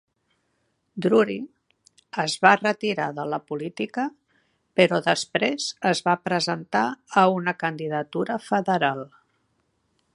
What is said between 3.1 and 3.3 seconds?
de